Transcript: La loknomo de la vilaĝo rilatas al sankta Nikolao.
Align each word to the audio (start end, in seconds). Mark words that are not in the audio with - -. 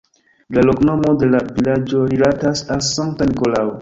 La 0.57 0.61
loknomo 0.69 1.13
de 1.23 1.29
la 1.35 1.41
vilaĝo 1.59 2.01
rilatas 2.15 2.65
al 2.77 2.83
sankta 2.89 3.29
Nikolao. 3.35 3.69